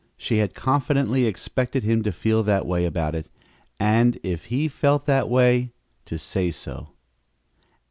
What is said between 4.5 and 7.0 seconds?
felt that way, to say so.